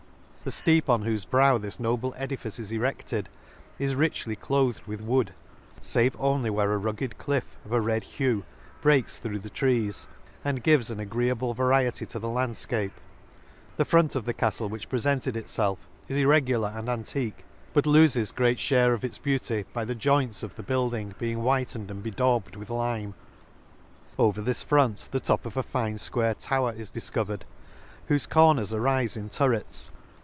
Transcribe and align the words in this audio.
The 0.43 0.49
fteep 0.49 0.89
on 0.89 1.03
whofe 1.03 1.29
brow 1.29 1.59
this 1.59 1.79
noble 1.79 2.15
edifice 2.17 2.57
is 2.57 2.71
erect 2.71 3.13
ed, 3.13 3.29
is 3.77 3.93
richly 3.93 4.35
cloathed 4.35 4.81
with 4.87 4.99
wood, 4.99 5.33
fave 5.83 6.15
only 6.17 6.49
where 6.49 6.73
a 6.73 6.79
rugged 6.79 7.19
cliff 7.19 7.59
of 7.63 7.71
a 7.71 7.79
red 7.79 8.03
hue, 8.03 8.43
breaks 8.81 9.19
through 9.19 9.37
the 9.37 9.51
trees, 9.51 10.07
and 10.43 10.63
gives 10.63 10.89
an 10.89 10.99
agreeable 10.99 11.53
variety 11.53 12.07
to 12.07 12.17
the 12.17 12.27
landfcape;— 12.27 12.93
the 13.77 13.85
front 13.85 14.15
of 14.15 14.25
the 14.25 14.33
caftle 14.33 14.67
which 14.67 14.89
prefented 14.89 15.35
itfelf 15.35 15.77
is 16.07 16.17
irregular 16.17 16.73
and 16.75 16.89
antique, 16.89 17.45
but 17.71 17.85
lofes 17.85 18.31
great 18.33 18.57
fhare 18.57 18.87
/^ 18.87 18.89
Lakes, 18.89 18.89
31 18.89 18.89
fliare 18.89 18.93
of 18.95 19.03
its 19.03 19.17
beauty 19.19 19.65
by 19.73 19.85
the 19.85 19.93
joints 19.93 20.41
of 20.41 20.55
the 20.55 20.63
building 20.63 21.13
being 21.19 21.37
whitened 21.37 21.91
and 21.91 22.01
bedaubed 22.01 22.55
with 22.55 22.71
lime. 22.71 23.13
Over 24.17 24.41
this 24.41 24.63
front 24.63 25.09
the 25.11 25.19
top 25.19 25.45
of 25.45 25.55
a 25.55 25.61
fine 25.61 25.97
fquare 25.97 26.33
tower 26.35 26.73
is 26.75 26.89
difcovered, 26.89 27.41
whofe 28.09 28.27
cor 28.27 28.55
ners 28.55 28.73
arife 28.73 29.15
in 29.15 29.29
turrets. 29.29 29.91